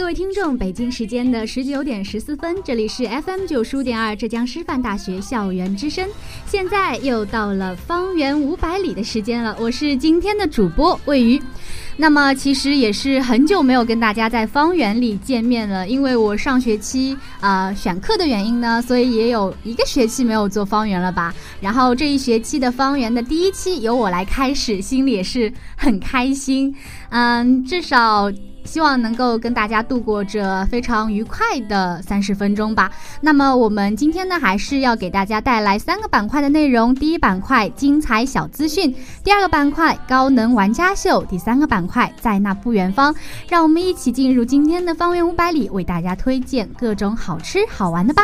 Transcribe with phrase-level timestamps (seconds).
[0.00, 6.08] 各位听众，北京时间的十九点十四分，这里是 FM 九十五点二浙江师范大学校园之声，
[6.46, 11.40] 现在又到了方圆五百里的时间了，我是今天的主播魏瑜。
[11.98, 21.32] 那么其实也是很久没有跟大家在方圆里见面了，因为我上学期啊选课的原因呢，所以也有一个学期没有做方圆了吧。
[21.60, 26.74] 然后这一学期的方圆的第一期由我来开始，心里也是很开心。
[27.10, 28.32] 嗯，至少。
[28.64, 32.90] 希望能够跟大家度过这非常愉快的三十分钟吧。
[33.20, 43.14] 那么我们今天呢，还是要给大家带来三个板块的内容：第一板块精彩小资讯，第二个板块高能玩家秀，第三个板块在那不远方。
[43.48, 48.22] 让我们一起进入今天的方圆五百里，为大家推荐各种好吃好玩的吧。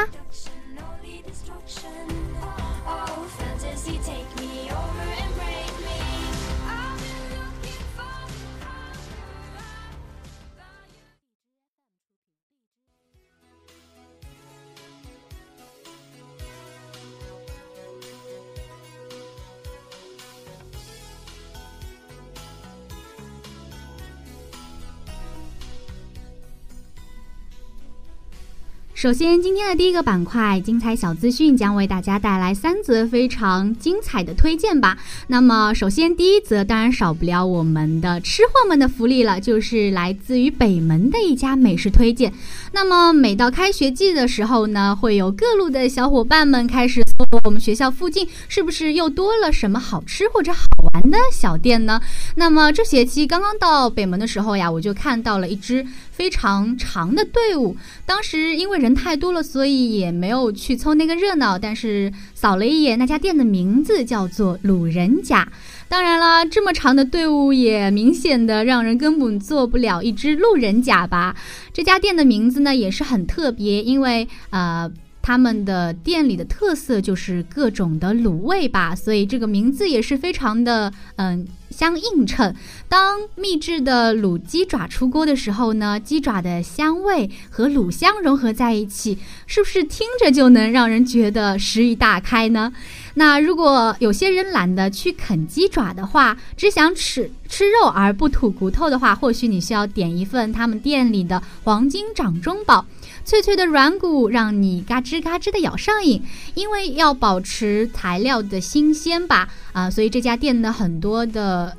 [28.97, 34.97] 首先，今天的第一个板块精彩小资讯将为大家带来三则非常精彩的推荐吧。
[35.27, 42.33] 那么，首先第一则当然少不了我们的吃货们的福利了，就是来自于北门的一家美食推荐。
[42.73, 47.03] 那么，每到开学季的时候呢，会有各路的小伙伴们开始
[47.43, 52.01] 我们学校附近是不是又多了什么好吃或者好玩的小店呢？
[52.35, 57.77] 那么这学期刚刚到北门的时候呀，我就看到了一支非常长的队伍。
[58.05, 61.59] 当时因为人太多了，所以也没有去凑那个热闹。
[61.59, 65.51] 但是扫了一眼那家店的名字，叫做鲁人甲。
[65.89, 71.37] 当然了，这么长的队伍也明显的让人根本做不了一只路人甲吧。
[71.73, 74.91] 这家店的名字呢也是很特别，因为呃。
[75.27, 82.55] 他们的店里的特色就是各种的卤味吧，所以这个名字也是非常的嗯相映衬。
[82.89, 92.73] 当秘制的卤鸡爪出锅的时候呢，鸡爪的香味和卤香融合在一起，是不是听着就能让人觉得食欲大开呢？
[93.15, 102.87] 那如果有些人懒得去啃鸡爪的话，只想吃吃肉而不吐骨头的话，或许你需要点一份他们店里的黄金掌中宝。
[103.27, 106.23] 脆脆的软骨让你嘎吱嘎吱的咬上瘾，
[106.55, 111.77] 因为要保持材料的新鲜吧，啊，所以这家店的很多的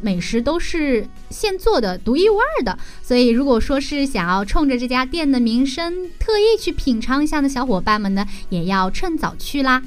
[0.00, 2.78] 美食都是现做的、独一无二的。
[3.02, 9.82] 所以如果说是想要冲着这家店的名声特意去品尝一下的小伙伴们呢，也要趁早去啦。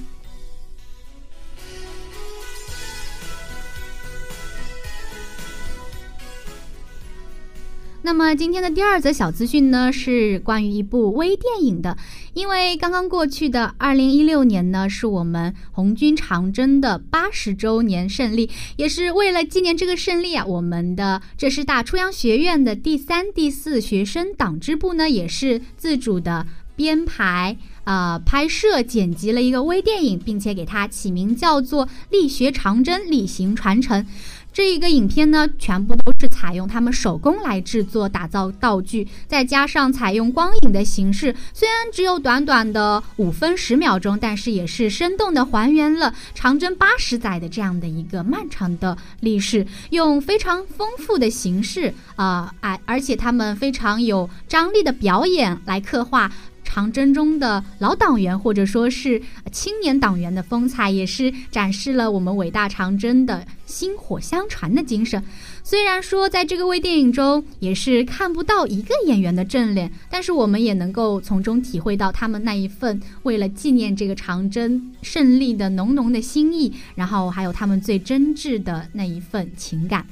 [8.09, 11.95] 那么今天的第二则小资讯呢，是关于一部微电影的。
[12.33, 27.57] 因为刚刚过去的二零一六年呢，是我们红军长征的八十周年胜利，也是为了纪念这个胜利啊，我们的浙师大初阳学院的第三、第四学生党支部呢，也是自主的编排、
[27.89, 34.03] 啊拍摄、剪辑了一个微电影，并且给它起名叫做《力学长征，力行传承》。
[34.51, 56.31] 这一个影片呢，全部都是采用他们手工来制作、打造道具，再加上采用光影的形式，虽然只有短短的五分十秒钟，但是也是生动的还原了长征八十载的这样的一个漫长的历史，用非常丰富的形式啊，而而且他们非常有张力的表演来刻画。
[56.71, 59.19] 长征中的老党员或者说是
[59.51, 65.21] 青年党员的风采，也是展示了我们伟大长征的薪火相传的精神。
[65.63, 80.05] 虽然说在这个微电影中也是看不到一个演员的正脸，但是我们也能够从中体会到他们那一份为了纪念这个长征胜利的浓浓的心意，然后还有他们最真挚的那一份情感。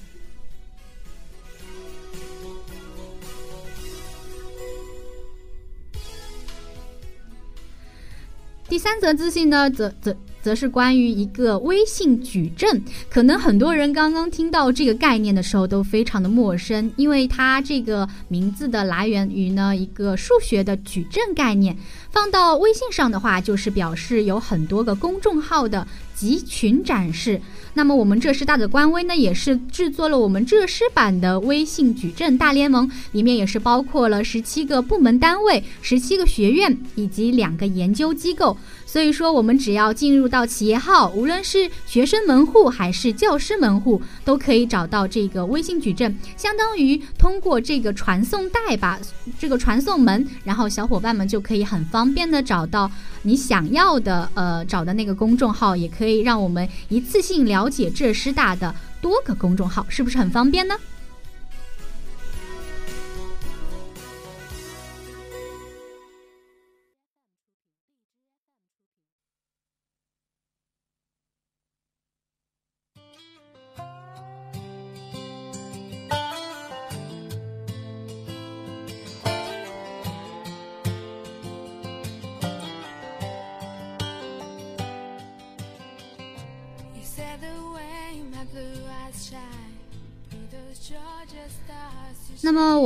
[8.69, 12.83] 第三则资讯呢，则则则是关于一个微信矩阵。
[13.09, 21.77] 可能很多人刚刚听到这个概念的时候都非常的陌生，因为它这个名字的来源于呢一个数学的矩阵概念。
[22.11, 27.39] 放到微信上的话，就是表示有很多个公众号的集群展示。
[27.77, 38.57] 那么我们浙师大的官微呢，也是制作了我们浙师版的微信矩阵大联盟，里面也是包括了十七个部门单位、十七个学院以及两个研究机构。
[38.87, 48.97] 所以说，我们只要进入到企业号，无论是学生门户还是教师门户，都可以找到这个微信矩阵，相当于通过这个传送带吧，
[49.37, 52.89] 这个传送门，然后小伙伴们就可以很方便的找到
[53.23, 60.73] 你想要的，呃，找的那个公众号，也可以让我们一次性了解浙师大的多个公众号，是不是很方便呢？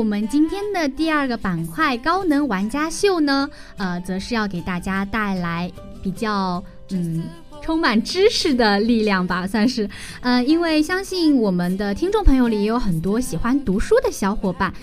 [0.01, 5.71] 我们今天的第二个板块高能玩家秀呢，呃，则是要给大家带来
[6.01, 7.23] 比较嗯
[7.61, 9.87] 充满知识的力量吧，算是，
[10.21, 14.73] 呃，因为相信我们的听众朋友里也有很多喜欢读书的小伙伴。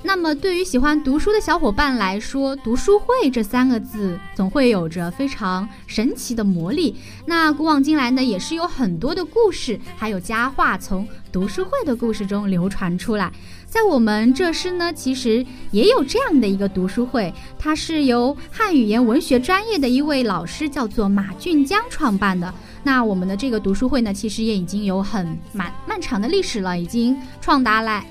[0.00, 6.94] 那么，对于喜欢读书的小伙伴来说，“读书会”这三个字总会有着非常神奇的魔力。
[7.26, 13.32] 那古往今来呢，也是有很多的故事，还有佳话从读书会的故事中流传出来。
[13.68, 22.52] 在我们浙师呢，其实也有这样的一个读书会，它是由汉语言文学专业的一位老师叫做马俊江创办的。
[22.82, 28.04] 那我们的这个读书会呢，其实也已经有很漫漫长的历史了，已经创达来。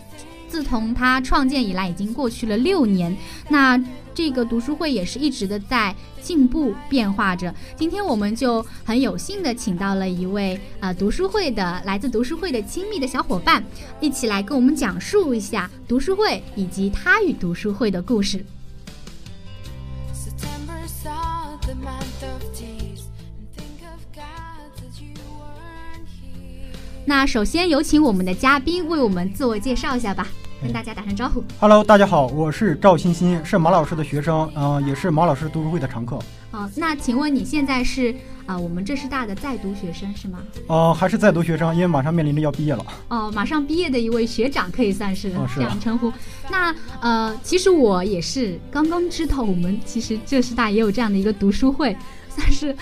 [0.48, 3.16] 自从它创建以来，已经过去了六年。
[3.50, 3.78] 那
[4.18, 7.54] 这个读书会也是一直的在进步变化着。
[7.76, 13.64] 今天我们就很有幸的请到了一位呃读书会的来自读书会的亲密的小伙伴，
[14.02, 18.44] 一起来跟我们讲述一下读书会以及他与读书会的故事。
[27.06, 30.28] 那首先有请我们的嘉宾为我们自我介绍一下吧，
[30.62, 31.44] 跟大家打声招呼。
[31.60, 36.18] Hello，大家好，我是赵欣欣，是马老师的学生，嗯，也是马老师读书会的常客。
[36.52, 40.40] 哦，那请问你现在是啊，我们浙师大的在读学生是吗？
[40.68, 42.86] 哦，还是在读学生，因为马上面临着要毕业了。
[43.10, 46.12] 哦，马上毕业的一位学长可以算是这样称呼。
[46.50, 51.96] 那呃，其实我也是刚刚知道，我们其实浙师大也有这样的一个读书会。
[52.40, 52.76] 但是，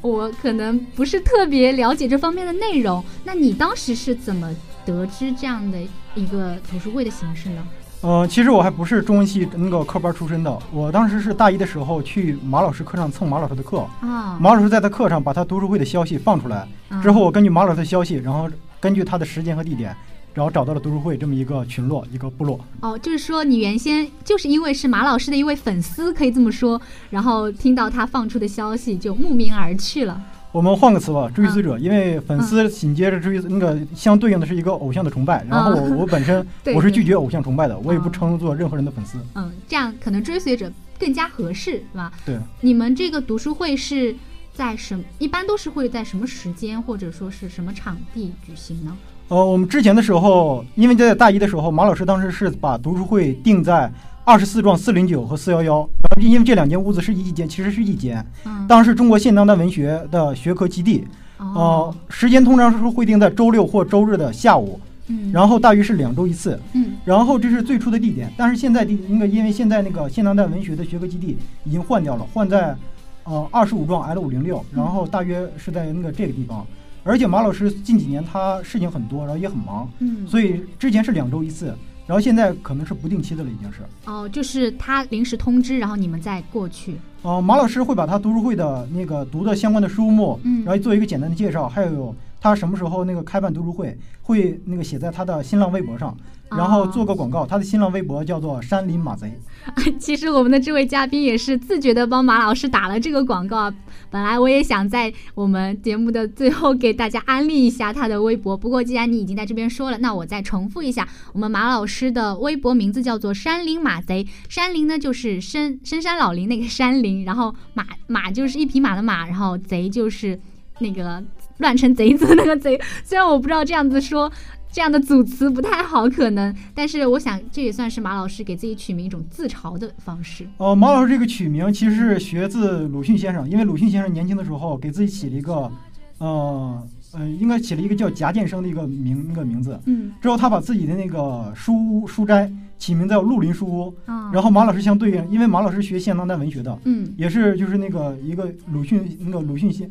[0.00, 3.04] 我可能不是特别了解这方面的内容。
[3.24, 4.50] 那你当时是怎么
[4.84, 5.78] 得知这样的
[6.14, 7.62] 一个读书会的形式呢？
[8.02, 10.58] 呃，其实我还不是中文系那个科班出身的。
[10.72, 14.38] 我当时是大一的时候去马老师课上蹭马老师的课啊。
[14.40, 16.66] 马老师在他课上把他读书会的消息放出来
[17.02, 18.48] 之后，我根据马老师的消息，然后
[18.80, 19.94] 根据他的时间和地点。
[20.34, 22.58] 然后找到了读书会这么一个群落，一个部落。
[22.80, 30.18] 哦，就是说你原先就是因为是马老师的一位粉丝，可以这么说，然后听到他放出的消息就慕名而去了。
[30.52, 35.44] 我们换个词吧，追随者，因为粉丝紧接着追那个相对应的是一个偶像的崇拜。
[35.48, 39.18] 然后我我本身 我是拒绝偶像崇拜的，我也不称作任何人的粉丝。
[39.34, 42.12] 嗯，这样可能追随者更加合适，是吧？
[42.26, 42.38] 对。
[42.60, 44.14] 你们这个读书会是
[44.52, 45.02] 在什？
[45.18, 48.94] 一般都是会在什么时间或者说是什么场地举行呢？
[49.28, 53.90] 呃，我们之前的时候，因为在大一的时候，马老师当时是把读书会定在
[54.24, 55.88] 二十四幢四零九和四幺幺，
[56.20, 58.24] 因为这两间屋子是一间，其实是一间。
[58.44, 58.66] 嗯。
[58.68, 61.04] 当时中国现当代文学的学科基地，
[61.38, 66.58] 呃，时间通常是会定在周六或周日的下午嗯，然后大约是两周一次。
[66.74, 72.76] 嗯然后这是最初的地点，但是现在地那个因为现在那个现当代文学的学科基地已经换掉了，换在
[73.24, 76.64] 呃二十五幢 L 五零六，然后大约是在那个这个地方。
[77.02, 81.74] 而且马老师近几年他事情很多，然后也很忙，嗯，所以之前是两周一次，
[82.06, 83.78] 然后现在可能是不定期的了，已经是。
[84.06, 86.96] 哦，就是他临时通知，然后你们再过去。
[87.22, 96.16] 呃，马老师会把他读书会的那个读的相关的书目，嗯然后做一个简单的介绍，还有他什么时候那个开办读书会，会那个写在他的新浪微博上，
[96.56, 97.46] 然后做个广告。
[97.46, 99.32] 他的新浪微博叫做山林马贼。
[99.98, 103.74] 其实我们的这位嘉宾也是自觉的帮马老师打了这个广告啊。
[104.10, 114.26] 本来我也想在我们节目的最后给大家安利一下他的微博，不过既然你已经在这边说了，那我再重复一下，我们马老师的微博名字叫做山林马贼。
[114.48, 120.38] 山林呢就是深深山老林那个山林，然后马马就是一匹马的马，然后贼就是
[120.80, 121.22] 那个
[121.58, 122.78] 乱成贼子的那个贼。
[123.04, 124.30] 虽然我不知道这样子说。
[124.72, 130.48] 这样的组词不太好，可能，但是我想这也算是马老师给自己取名一种自嘲的方式。
[130.56, 135.70] 呃，马老师这个取名其实是学自鲁迅先生，因为鲁迅先生年轻的时候给自己起了一个，
[136.18, 139.78] 呃呃，应该起了一个叫夹剑生的一个名那个名字。
[139.84, 149.90] 嗯之后他把自己的那个书屋书斋起名叫绿林书屋，啊，然后马老师相对应，因为马老师学现当代文学的，嗯也是就是那个一个鲁迅那个鲁迅先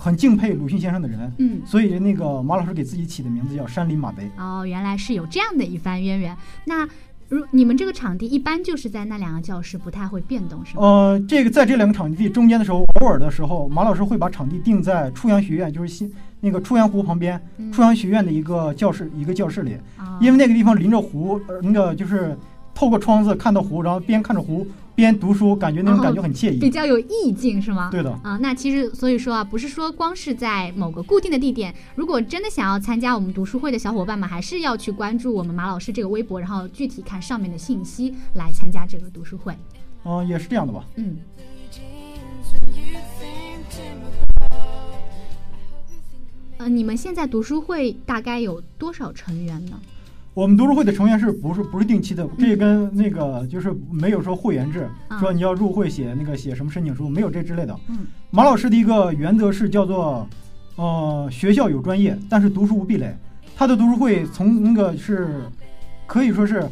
[0.00, 4.30] 很敬佩鲁迅先生的人，嗯，所以那个马老师给自己起的名字叫山林马贼。
[4.38, 6.36] 哦，原来是有这样的一番渊源。
[6.66, 6.88] 那
[7.28, 10.82] 如你们这个场地一般就是在那两个教室，不太会变动，是吗？
[10.82, 22.38] 呃，这个在这两个场地中间的时候，偶尔的时候，马老师会把场地定在初阳学院，就是新那个初阳湖旁边，嗯初阳学院的一个教室一个教室里，啊因为那个地方临着湖，呃，那个就是
[22.78, 26.60] 透过窗子看到湖，然后边看着湖边读书，感觉那种感觉很惬意。
[26.60, 27.90] 比较有意境，是吗？
[27.90, 39.56] 对的，啊，那其实所以说啊，不是说光是在某个固定的地点，如果真的想要参加我们读书会的小伙伴们，还是要去关注我们马老师这个微博，然后具体看上面的信息来参加这个读书会。
[40.04, 40.84] 嗯、也是这样的吧。
[40.94, 41.16] 嗯，
[46.58, 49.80] 呃，你们现在读书会大概有多少成员呢？
[50.38, 52.24] 我们读书会的成员是不是不是定期的？
[52.38, 57.76] 这跟那个就是没有说会员制，啊说你要入会写那个写什么申请书，没有这之类的。
[57.88, 60.24] 嗯马老师的一个原则是叫做，
[60.76, 63.12] 呃，学校有专业，但是读书无壁垒。
[63.56, 65.26] 他的读书会从那个是
[66.06, 66.64] 可以说是，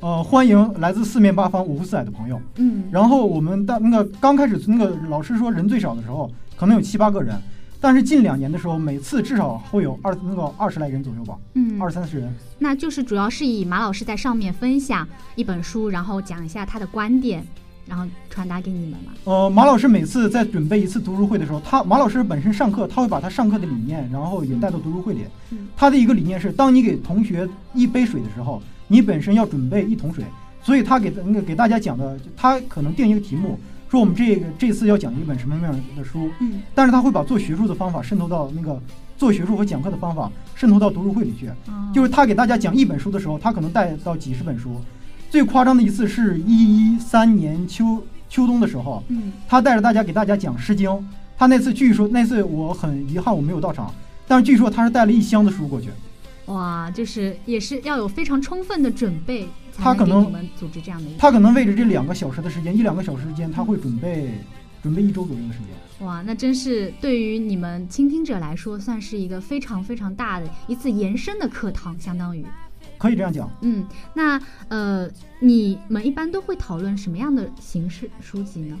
[0.00, 2.38] 呃，欢迎来自四面八方、五湖四海的朋友。
[2.56, 7.34] 嗯，然后我们的那个刚开始那个老师说人最少的时候，可能有七八个人，
[7.80, 12.34] 但是近两年的时候，每次至少会有二那个二十来人左右吧，嗯，二三十人。
[12.58, 17.44] 那就是主要是以马老师在上面分享一本书，然后讲一下他的观点，
[17.86, 19.12] 然后传达给你们嘛。
[19.24, 25.20] 呃，马老师每次在准备一次读书会的时候，他马老师本身上课，他会把他上课的理念，然后也带到读书会里。
[25.50, 30.24] 嗯他的一个理念是，当你给同学一杯水的时候，你本身要准备一桶水。
[30.62, 33.56] 所以他给那个给大家讲的，他可能定一个题目，
[33.88, 38.80] 说我们这个这次要讲一本什么样的书，嗯但是他会把做学术的方法渗透到那个
[39.16, 41.48] 做学术和讲课的方法渗透到读书会里去。
[41.68, 44.80] 哦就是他给大家讲一本书的时候，他可能带到几十本书。
[45.30, 50.90] 最夸张的一次是一一三年秋秋冬的时候，嗯他带着大家给大家讲《诗经》。
[51.38, 53.94] 他那次据说那次我很遗憾我没有到场，
[54.26, 55.90] 但是据说他是带了一箱子书过去。
[56.46, 61.10] 哇，就是也是要有非常充分的准备，才他可能组织这样的。
[61.18, 64.30] 他可能为了这两个小时的时间，一两个小时时间，他会准备
[64.82, 66.06] 准备一周左右的时间。
[66.06, 72.44] 哇，那真是对于你们倾听者来说，算是一个非常非常大的一次延伸的课堂，相当于。
[72.98, 73.50] 可以这样讲。
[73.60, 75.08] 嗯，那呃，
[75.40, 78.78] 你们一般都会讨论什么样的形式书籍呢？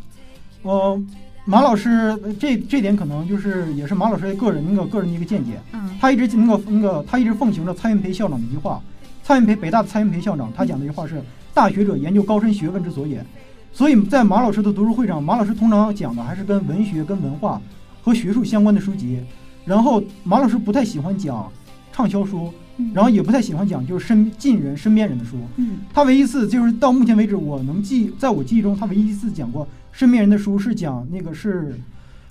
[0.62, 1.02] 呃，
[1.44, 1.90] 马老师
[2.22, 5.60] 呃这这点可能就是也是马老师个人那个个人的一个见解。
[5.72, 8.82] 嗯他一直那个那个他一直奉行着蔡元培校长的一句话，
[9.26, 11.20] 蔡元培北大的蔡元培校长他讲的一句话是
[11.52, 13.26] “大学者研究高深学问之所也”。
[13.74, 17.60] 所以在马老师的读书会上，马老师通常讲的还是跟文学、跟文化
[18.04, 19.20] 和学术相关的书籍。
[19.64, 21.50] 然后马老师不太喜欢讲
[21.92, 25.36] 畅销书，嗯然后也不太喜欢讲就是身近人、身边人的书。
[25.56, 31.76] 嗯他唯一一次就是到目前为止我能记，在我记忆中，他唯一一次讲过身边人的书是讲那个是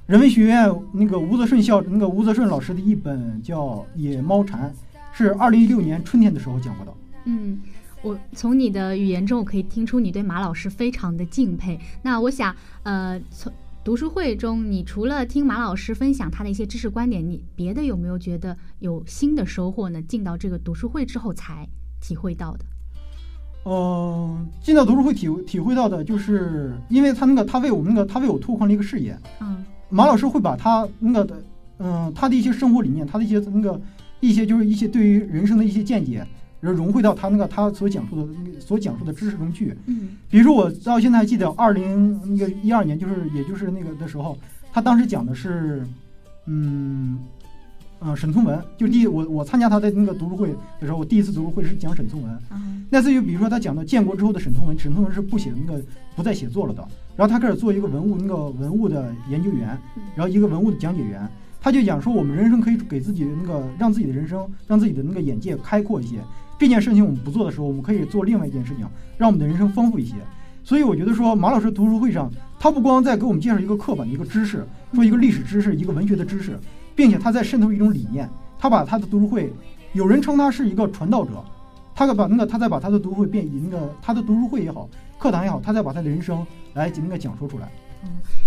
[0.08, 3.66] 人文学院那个吴泽顺校那个吴泽顺老师的一本叫
[3.98, 4.74] 《野猫蝉》，
[5.16, 6.94] 是二零一六年春天的时候讲过的。
[7.24, 7.62] 嗯，
[8.02, 11.80] 我从你的语言中，我可以听出你对马老师非常的敬佩。
[12.02, 12.54] 那我想，
[12.84, 13.52] 呃，从
[13.84, 20.02] 读书会中，你除了听马老师分享他的一些知识观点，你别的有没有觉得有新的收获呢？
[20.02, 21.66] 进到这个读书会之后才
[22.02, 22.66] 体会到的。
[23.68, 29.18] 嗯、进到读书会体体会到的就是，因为他那个他为我们那个他为我拓宽了一个视野。
[29.40, 31.44] 嗯马老师会把他那个的，
[31.78, 33.80] 嗯、他的一些生活理念，他的一些那个
[34.20, 36.26] 一些就是一些对于人生的一些见解，
[36.60, 39.76] 然后融汇到他那个他所讲述的那个所讲述的知识中去。
[39.86, 44.38] 嗯比如说我到现在还记得二零那个一二年，就是也就是那个的时候，
[44.74, 45.86] 他当时讲的是，
[46.46, 47.20] 嗯，
[48.00, 52.32] 呃，沈从文，就第一我我参加他的那个读书会的时候，我第一次读书会是讲沈从文。
[52.50, 55.84] 啊那次就比如说他讲到建国之后的沈从文，沈从文是不写那个
[56.16, 59.68] 不再写作了的，然后他开始做一个文物那个文物的研究员，
[60.16, 61.28] 然后一个文物的讲解员，
[61.66, 66.20] 他就讲说我们人生可以给自己那个让自己的人生让自己的那个眼界开阔一些，
[66.60, 68.86] 这件事情我们不做的时候，我们可以做另外一件事情，
[69.18, 70.14] 让我们的人生丰富一些。
[70.64, 76.56] 所以我觉得说马老师读书会上，他不光在给我们介绍一个课本的一个知识，说一个历史知识，一个文学的知识，
[76.96, 78.30] 并且他在渗透一种理念，
[78.60, 79.52] 他把他的读书会，
[79.94, 81.32] 有人称他是一个传道者，
[81.96, 86.46] 他把那个他再把他的读书会变以那个他的读书会也好，课堂也好，他再把他的人生
[86.76, 87.68] 来那个讲说出来。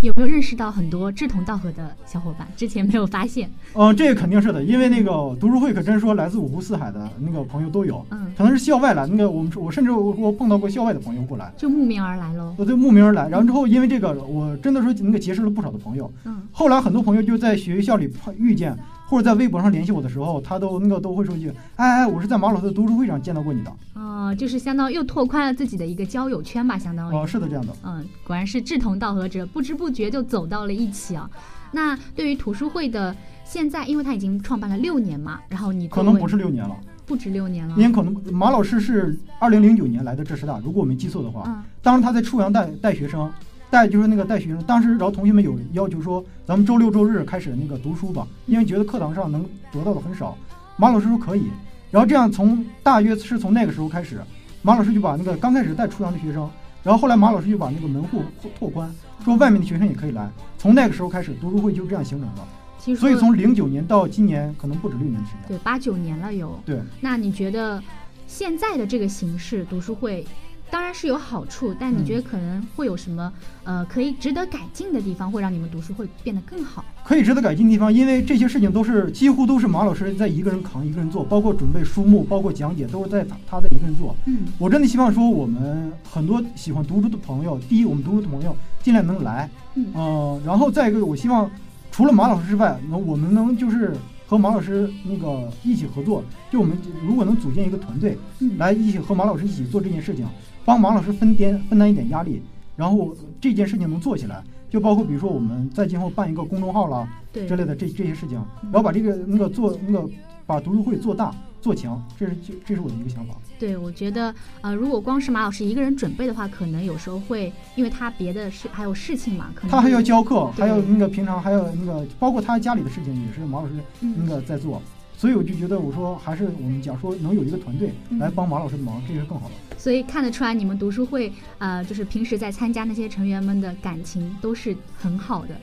[0.01, 2.47] 有没有认识到很多志同道合的小伙伴？
[2.57, 3.51] 之前没有发现。
[3.75, 12.55] 嗯，这个肯定是的，因为那个读书会可真说来自五湖四海的那个朋友都有，嗯，可能是校外来，那个我们我甚至我我碰到过校外的朋友过来，就慕名而来喽。
[12.57, 16.11] 我对慕名而来，然后之后因为这个，我真的说那个结识了不少的朋友。
[16.25, 18.77] 嗯，后来很多朋友就在学校里碰遇见，
[19.09, 23.73] 或者在微博上联系我的时候，他都那个都会说一句：“哎哎，我是在马老师的读书会上见到过你的。
[23.95, 27.17] 哦、就是相当于又拓宽了自己的一个交友圈吧，相”当于。
[27.17, 27.73] 哦，是的，这样的。
[27.83, 31.29] 嗯，果然是志同道合者，不知不觉就走到了一起啊。
[31.73, 41.45] 那对于图书会的现在，因为他已经创办了六年嘛，然后你可能不是六年了，不止六年了因，为可能马老师是二零零九年来的浙师大，如果我没记错的话。
[41.47, 43.33] 嗯当时他在初阳带带学生，
[43.71, 44.63] 带就是那个带学生。
[44.65, 50.37] 当时然后同学们有要求说，咱们周六周日开始那个读书吧，因为觉得课堂上能得到的很少。
[50.77, 51.45] 马老师说可以，
[51.91, 54.21] 然后这样从大约是从那个时候开始，
[54.63, 56.49] 马老师就把那个刚开始带初阳的学生，
[56.83, 58.91] 然后后来马老师就把那个门户拓拓宽，
[59.25, 60.31] 说外面的学生也可以来。
[60.57, 62.43] 从那个时候开始，读书会就这样形成的。
[62.79, 65.41] 其实所以从零九年到今年，可能不止六年的时间。
[65.49, 66.59] 对八九年了有。
[66.65, 67.83] 对，那你觉得
[68.27, 70.25] 现在的这个形式读书会，
[70.71, 73.33] 当然是有好处，但你觉得可能会有什么、
[73.65, 76.85] 呃可以值得改进的地方，会让你们读书会变得更好？
[77.05, 84.15] 可以值得改进的地方，因为这些事情都是几乎都是马老师在一个人扛一个人做，包括准备书目，包括讲解，都是在他他在一个人做。
[84.27, 91.51] 嗯我真的希望说，我们很多喜欢读书的朋友，第一，我们读书的朋友尽量能来，嗯呃，然后再一个，我希望
[91.91, 93.97] 除了马老师之外，能我们能就是
[94.29, 100.27] 和马老师那个一起合作，就我们如果能组建一个团队，嗯，来一起和马老师一起做这件事情，
[100.67, 102.43] 帮马老师分担分担一点压力，
[102.77, 110.07] 然后这件事情能做起来，就包括比如说我们在今后办一个公众号啦对之类的这这些事情，然后把这个那个做那个
[110.49, 111.31] 把读书会做大
[111.61, 113.35] 做强，这是这这是我的一个想法。
[113.59, 124.81] 对，我觉得呃，如果光是马老师一个人准备的话，可能有时候会因为他别的事还有事情嘛，可能他还要教课，还有那个平常还有那个包括他家里的事情也是马老师那嗯个在做，
[125.19, 128.19] 所以我就觉得我说还是我们讲说能有一个团队嗯。
[128.19, 129.77] 来帮马老师的忙，这是更好的。
[129.77, 135.55] 所以看得出来，你们读书会，呃，就是平时在参加那些成员们的感情都是很好的，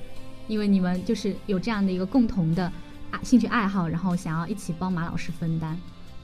[0.47, 2.73] 因为你们就是有这样的一个共同的啊
[3.23, 5.77] 兴趣爱好，然后想要一起帮马老师分担。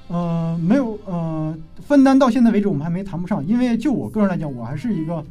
[0.08, 5.23] 呃，没有呃，分担到现在为止我们还没谈不上，因为就我个人来讲，我还是一个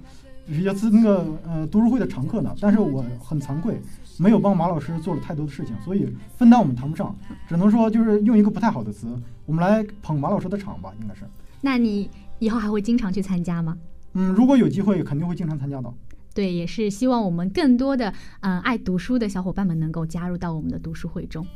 [0.46, 3.78] 比较自那个呃读书会的常客呢，但是我很惭愧，
[4.18, 7.14] 没有帮马老师做了太多的事情，所以分担我们谈不上，
[7.46, 9.06] 只能说就是用一个不太好的词，
[9.44, 11.22] 我们来捧马老师的场吧，应该是。
[11.60, 13.76] 那你以后还会经常去参加吗？
[14.14, 15.92] 嗯，如果有机会，肯定会经常参加的。
[16.34, 21.46] 对，也是希望我们更多的嗯、爱读书的小伙伴们能够加入到我们的读书会中。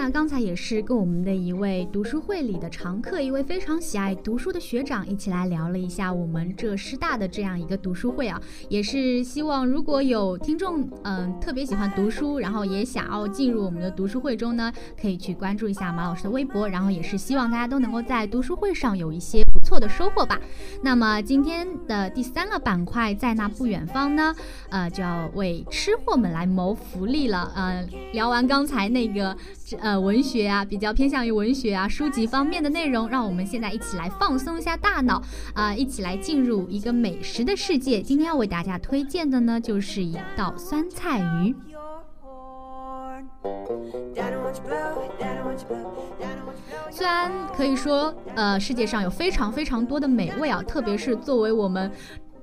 [0.00, 19.42] 那刚才也是跟我们的一位读书会里的常客，一位非常喜爱读书的学长一起来聊了一下我们浙师大的这样一个读书会啊，也是希望如果有听众嗯、特别喜欢读书，然后也想要进入我们的读书会中呢，可以去关注一下马老师的微博，然后也是希望大家都能够在读书会上有一些
[19.78, 20.38] 的收获吧。
[20.82, 24.34] 那么今天的第三个板块，在那不远方呢，
[24.70, 27.52] 呃，就要为吃货们来谋福利了。
[27.54, 29.36] 呃，聊完刚才那个
[29.80, 35.22] 呃文学啊，比较偏向于文学啊书籍方面的内容，让我们现在一起来放松一下大脑
[35.54, 38.00] 啊、一起来进入一个美食的世界。
[38.00, 41.54] 今天要为大家推荐的呢，就是一道酸菜鱼。
[46.90, 51.90] 虽然可以说，呃，世界上有非常非常多的美味啊，特别是作为我们，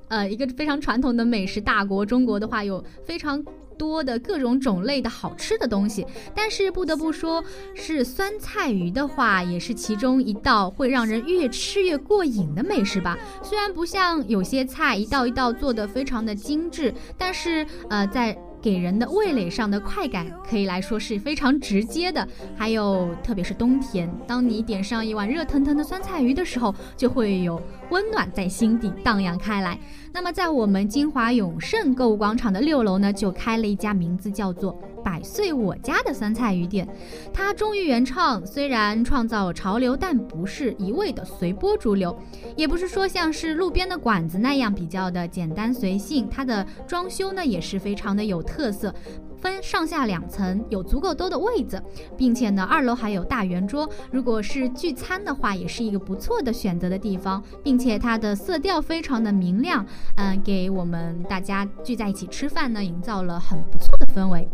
[0.08, 3.44] 呃，一个非常传统的美食大国中国的话，有非常
[3.78, 6.06] 多的各种种类的好吃的东西。
[6.34, 13.18] 但是不得不说，是酸菜鱼的话，也是其中一道会让人越吃越过瘾的美食吧。
[13.44, 22.28] 虽然不像有些菜一道一道做的非常的精致，但是呃，在给人的味蕾上的快感，可以来说是非常直接的。
[22.58, 29.78] 还有，特别是冬天，当你点上一碗热腾腾的酸菜鱼的时候，就会有温暖在心底荡漾开来。
[30.16, 34.72] 那么，在我们金华永盛购物广场的六楼呢，就开了一家名字叫做
[35.04, 36.88] “百岁我家”的酸菜鱼店。
[37.34, 42.18] 它忠于原创，虽然创造潮流，但不是一味的随波逐流，
[42.56, 46.30] 也不是说像是路边的馆子那样比较的简单随性。
[46.32, 48.96] 它的装修呢，也是非常的有特色。
[49.42, 51.82] 分上下两层，有足够多的位子，
[52.18, 53.90] 并且呢，二楼还有大圆桌。
[54.12, 64.48] 如果是聚餐的话，也是一个不错的选择的地方，并且它的色调非常的明亮，嗯、给我们大家聚在一起吃饭呢，营造了很不错的氛围。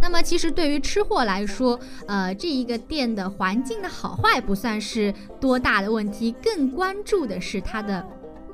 [0.00, 8.06] 那么，其实对于吃货来说，呃，这一个店的环境的好坏不算是多大的问题，更关注的是它的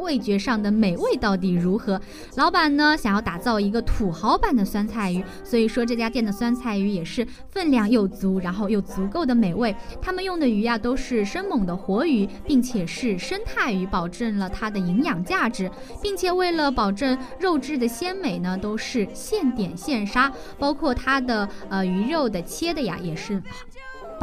[0.04, 2.00] 味觉上的美味到底如何。
[2.36, 9.74] 老板呢想要打造一个土豪版的酸菜鱼，所以说这家店的酸菜鱼也是分量又足，然后又足够的美味。
[10.00, 23.42] 他们用的鱼呀、都是生猛的活鱼，并且是生态鱼，保证了它的营养价值，并且为了保证肉质的鲜美呢，都是现点现杀，包括它的呃鱼肉的切的呀也是。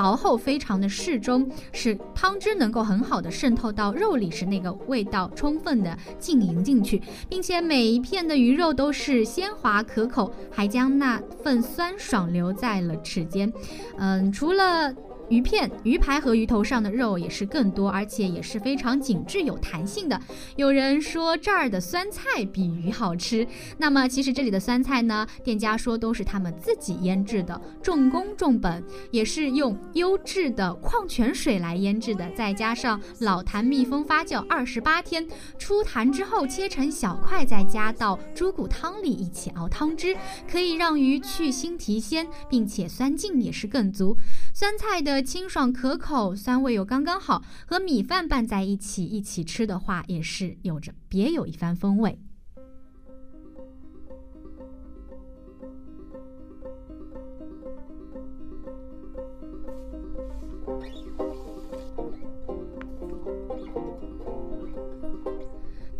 [0.02, 13.54] 薄厚非常的适中，使汤汁能够很好的渗透到肉里，使那个味道充分的浸淫进去，并且每一片的鱼肉都是鲜滑可口，还将那份酸爽留在了齿间。
[14.00, 14.92] 嗯，除了
[15.32, 20.20] 鱼片、鱼排和鱼头上的肉也是更多，而且也是非常紧致有弹性的。
[20.58, 35.26] 有人说这儿的酸菜比鱼好吃，那么其实这里的酸菜呢，店家说都是他们自己腌制的，重工重本，也是用优质的矿泉水来腌制的，再加上老坛密封发酵二十八天，
[35.58, 40.14] 出坛之后切成小块，再加到猪骨汤里一起熬汤汁，
[40.52, 44.18] 可以让鱼去腥提鲜，并且酸劲也是更足。
[44.54, 52.20] 酸菜的清爽可口，酸味又刚刚好，和米饭拌在一起一起吃的话，也是有着别有一番风味。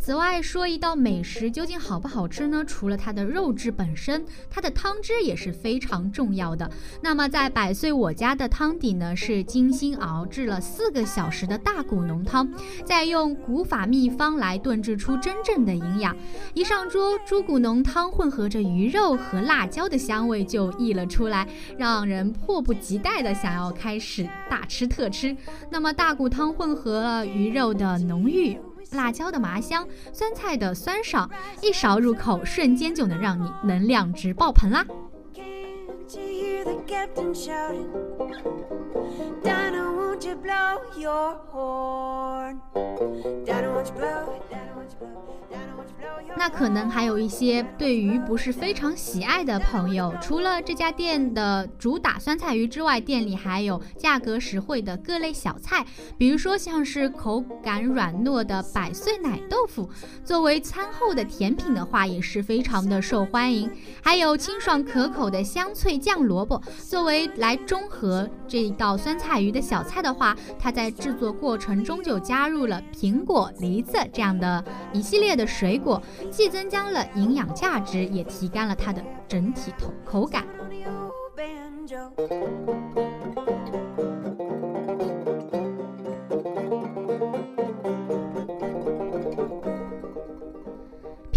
[0.04, 2.64] 此外，说一道美食究竟好不好吃呢？
[2.66, 6.68] 除了它的肉质本身，它的汤汁也是非常重要的。
[7.00, 12.52] 那么，在百岁我家的汤底呢，是精心熬制了四个小时的大骨浓汤，
[12.84, 16.16] 再用古法秘方来炖制出真正的营养。
[16.52, 21.46] 一上桌，猪骨浓汤混合着鱼肉和辣椒的香味就溢了出来，
[21.78, 25.36] 让人迫不及待的想要开始大吃特吃。
[25.70, 28.58] 那么，大骨汤混合了鱼肉的浓郁。
[28.92, 31.28] 辣椒的麻香，酸菜的酸爽，
[31.60, 34.84] 一勺入口，瞬间就能让你能量值爆棚啦！
[40.24, 42.58] you blow your horn
[46.36, 55.84] 那可能还有一些对于不是非常喜爱的朋友，除了这家店的主打酸菜鱼之外，店里还有价格实惠的各类小菜，
[56.16, 59.88] 比如说像是口感软糯的百岁奶豆腐，
[60.24, 63.70] 作为餐后的甜品的话也是非常的受欢迎。
[64.02, 70.11] 还有清爽可口的香脆酱萝卜，作为来中和这一道酸菜鱼的小菜的。
[70.12, 80.44] 话，它在制作过程中就加入了苹果、梨子这样的一系列的水果，既增加了营养价值，也提干了它的整体口口感。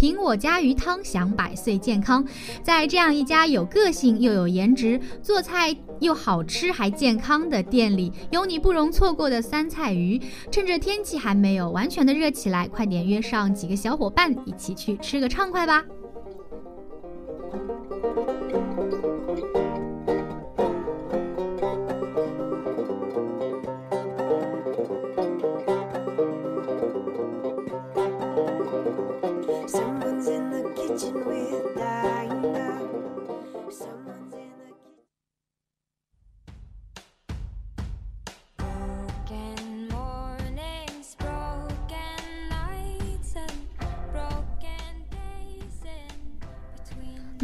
[0.06, 0.16] On the old banjo.
[0.16, 2.24] 苹品我家鱼汤，享百岁健康。
[2.62, 10.20] 在这样一家有个性又有颜值、做菜又好吃还健康的店里，有你不容错过的酸菜鱼。
[10.50, 15.82] 趁着天气还没有完全的热起来，快点约上几个小伙伴一起去吃个畅快吧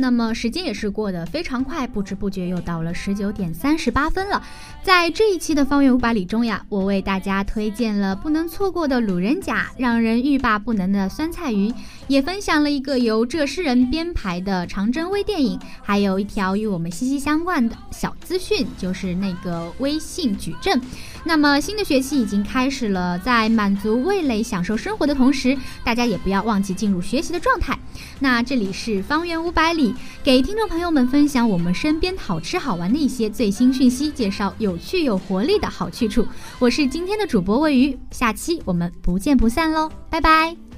[0.02, 4.42] 那么时间也是过得非常快，不知不觉又到了十九点三十八分了。
[4.82, 11.72] 在这一期的方圆五百里中呀，我为大家推荐了不能错过的鲁人甲，让人欲罢不能的酸菜鱼，
[12.08, 20.80] 也分享了一个由浙诗人编排的长征微电影，还有一条与我们息息相关的小资讯，就是那个微信矩阵。
[21.24, 27.78] 那么新的学期已经开始了，在满足味蕾、享受生活的同时，大家也不要忘记进入学习的状态。
[28.18, 36.26] 那这里是方圆五百里，给听众朋友们分享我们身边好吃好玩的一些最新讯息，介绍有趣有活力的好去处。
[36.58, 40.71] 我是今天的主播魏鱼，下期我们不见不散喽，拜拜。